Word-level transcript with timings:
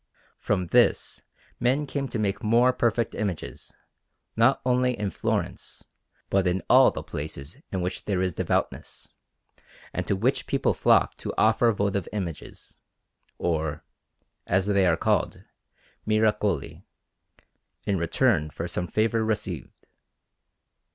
From 0.39 0.65
this 0.65 1.21
men 1.59 1.85
came 1.85 2.07
to 2.07 2.17
make 2.17 2.41
more 2.41 2.73
perfect 2.73 3.13
images, 3.13 3.71
not 4.35 4.59
only 4.65 4.97
in 4.97 5.11
Florence, 5.11 5.83
but 6.31 6.47
in 6.47 6.63
all 6.71 6.89
the 6.89 7.03
places 7.03 7.57
in 7.71 7.81
which 7.81 8.05
there 8.05 8.19
is 8.19 8.33
devoutness, 8.33 9.09
and 9.93 10.07
to 10.07 10.15
which 10.15 10.47
people 10.47 10.73
flock 10.73 11.15
to 11.17 11.35
offer 11.37 11.71
votive 11.71 12.07
images, 12.13 12.77
or, 13.37 13.83
as 14.47 14.65
they 14.65 14.87
are 14.87 14.97
called, 14.97 15.43
"miracoli," 16.07 16.81
in 17.85 17.99
return 17.99 18.49
for 18.49 18.67
some 18.67 18.87
favour 18.87 19.23
received. 19.23 19.85